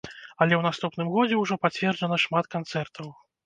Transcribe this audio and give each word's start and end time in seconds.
Але 0.45 0.53
ў 0.59 0.63
наступным 0.67 1.11
годзе 1.17 1.39
ўжо 1.43 1.59
пацверджана 1.67 2.21
шмат 2.27 2.53
канцэртаў. 2.59 3.17